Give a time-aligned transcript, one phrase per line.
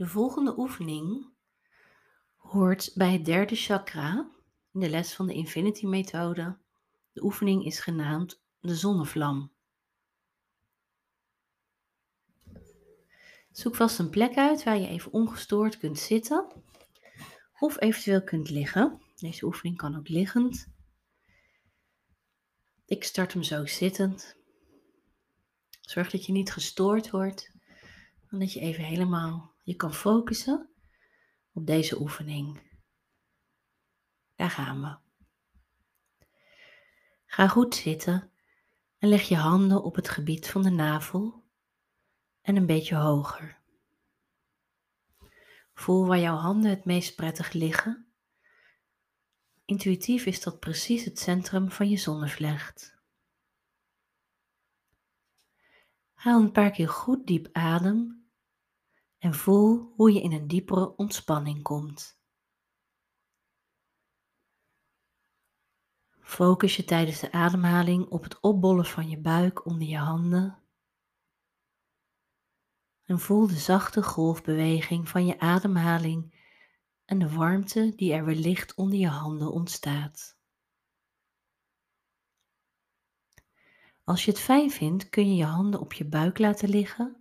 [0.00, 1.26] De volgende oefening
[2.36, 4.30] hoort bij het derde chakra
[4.72, 6.58] in de les van de Infinity Methode.
[7.12, 9.52] De oefening is genaamd de zonnevlam.
[13.50, 16.62] Zoek vast een plek uit waar je even ongestoord kunt zitten
[17.58, 19.00] of eventueel kunt liggen.
[19.16, 20.66] Deze oefening kan ook liggend.
[22.84, 24.36] Ik start hem zo zittend.
[25.80, 27.52] Zorg dat je niet gestoord wordt,
[28.28, 30.70] en dat je even helemaal je kan focussen
[31.52, 32.60] op deze oefening.
[34.34, 34.98] Daar gaan we.
[37.26, 38.32] Ga goed zitten
[38.98, 41.44] en leg je handen op het gebied van de navel
[42.40, 43.58] en een beetje hoger.
[45.72, 48.12] Voel waar jouw handen het meest prettig liggen.
[49.64, 52.98] Intuïtief is dat precies het centrum van je zonnevlecht.
[56.12, 58.19] Haal een paar keer goed diep adem
[59.20, 62.18] en voel hoe je in een diepere ontspanning komt.
[66.20, 70.62] Focus je tijdens de ademhaling op het opbollen van je buik onder je handen.
[73.02, 76.34] En voel de zachte golfbeweging van je ademhaling
[77.04, 80.38] en de warmte die er wellicht onder je handen ontstaat.
[84.04, 87.19] Als je het fijn vindt, kun je je handen op je buik laten liggen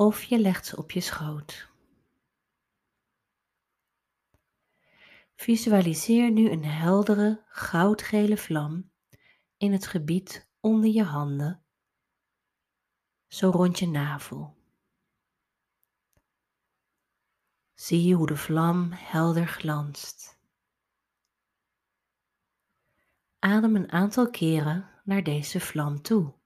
[0.00, 1.70] of je legt ze op je schoot.
[5.34, 8.92] Visualiseer nu een heldere goudgele vlam
[9.56, 11.64] in het gebied onder je handen,
[13.26, 14.56] zo rond je navel.
[17.74, 20.40] Zie hoe de vlam helder glanst.
[23.38, 26.37] Adem een aantal keren naar deze vlam toe.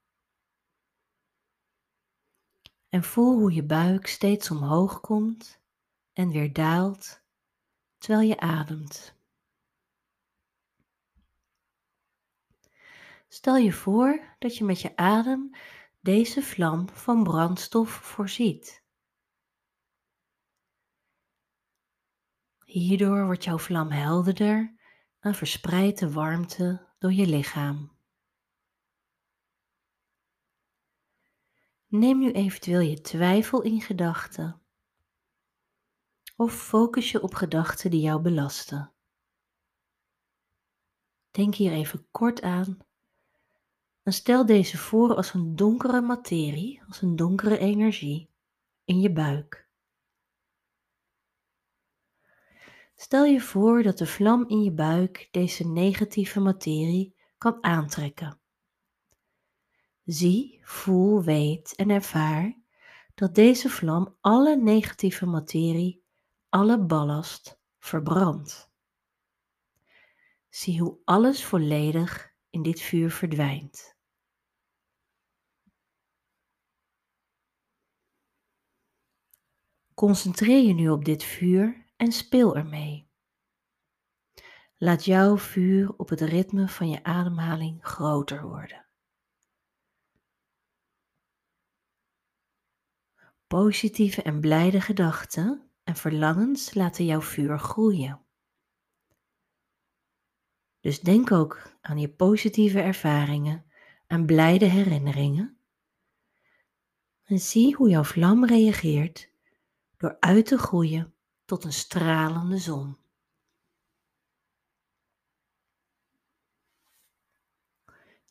[2.93, 5.61] En voel hoe je buik steeds omhoog komt
[6.13, 7.23] en weer daalt
[7.97, 9.15] terwijl je ademt.
[13.27, 15.55] Stel je voor dat je met je adem
[15.99, 18.83] deze vlam van brandstof voorziet.
[22.65, 24.75] Hierdoor wordt jouw vlam helderder
[25.19, 27.92] en verspreidt de warmte door je lichaam.
[31.93, 34.61] Neem nu eventueel je twijfel in gedachten
[36.35, 38.93] of focus je op gedachten die jou belasten.
[41.31, 42.77] Denk hier even kort aan
[44.03, 48.29] en stel deze voor als een donkere materie, als een donkere energie
[48.83, 49.67] in je buik.
[52.95, 58.42] Stel je voor dat de vlam in je buik deze negatieve materie kan aantrekken.
[60.05, 62.61] Zie, voel, weet en ervaar
[63.15, 66.05] dat deze vlam alle negatieve materie,
[66.49, 68.71] alle ballast verbrandt.
[70.49, 73.97] Zie hoe alles volledig in dit vuur verdwijnt.
[79.93, 83.11] Concentreer je nu op dit vuur en speel ermee.
[84.77, 88.82] Laat jouw vuur op het ritme van je ademhaling groter worden.
[93.53, 98.21] Positieve en blijde gedachten en verlangens laten jouw vuur groeien.
[100.79, 103.65] Dus denk ook aan je positieve ervaringen
[104.07, 105.57] en blijde herinneringen.
[107.23, 109.29] En zie hoe jouw vlam reageert
[109.97, 111.13] door uit te groeien
[111.45, 112.97] tot een stralende zon.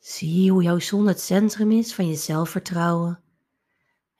[0.00, 3.22] Zie hoe jouw zon het centrum is van je zelfvertrouwen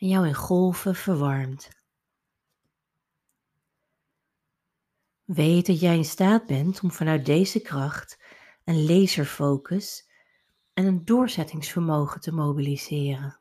[0.03, 1.69] en jou in golven verwarmt.
[5.25, 8.23] Weet dat jij in staat bent om vanuit deze kracht
[8.65, 10.11] een laserfocus
[10.73, 13.41] en een doorzettingsvermogen te mobiliseren.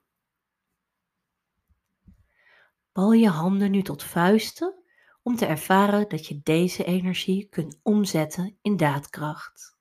[2.91, 4.83] Bal je handen nu tot vuisten
[5.23, 9.77] om te ervaren dat je deze energie kunt omzetten in daadkracht.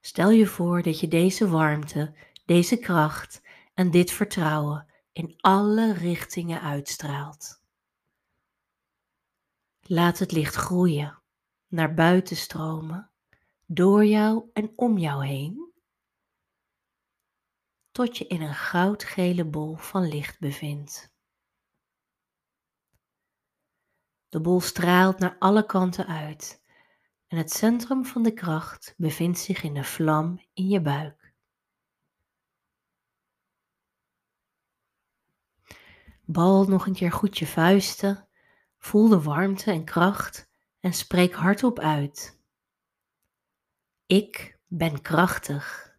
[0.00, 3.42] Stel je voor dat je deze warmte, deze kracht
[3.74, 7.62] en dit vertrouwen in alle richtingen uitstraalt.
[9.80, 11.22] Laat het licht groeien,
[11.66, 13.10] naar buiten stromen,
[13.66, 15.72] door jou en om jou heen,
[17.90, 21.12] tot je in een goudgele bol van licht bevindt.
[24.28, 26.62] De bol straalt naar alle kanten uit
[27.26, 31.21] en het centrum van de kracht bevindt zich in de vlam in je buik.
[36.32, 38.28] Bal nog een keer goed je vuisten,
[38.78, 40.48] voel de warmte en kracht
[40.80, 42.40] en spreek hardop uit.
[44.06, 45.96] Ik ben krachtig.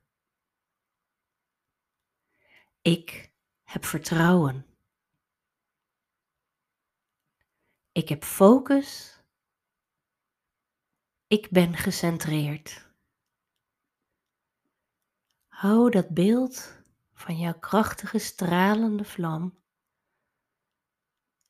[2.81, 3.31] Ik
[3.63, 4.65] heb vertrouwen.
[7.91, 9.19] Ik heb focus.
[11.27, 12.91] Ik ben gecentreerd.
[15.47, 16.83] Hou dat beeld
[17.13, 19.62] van jouw krachtige stralende vlam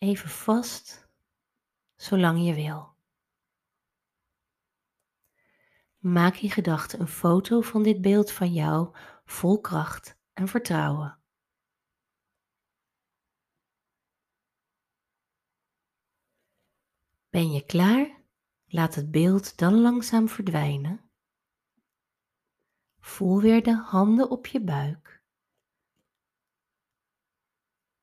[0.03, 1.09] even vast
[1.95, 2.95] zolang je wil.
[5.97, 8.95] Maak in gedachten een foto van dit beeld van jou
[9.25, 11.21] vol kracht en vertrouwen.
[17.29, 18.21] Ben je klaar?
[18.65, 21.11] Laat het beeld dan langzaam verdwijnen.
[22.99, 25.23] Voel weer de handen op je buik.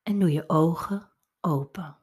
[0.01, 1.10] En doe je ogen
[1.43, 2.00] open.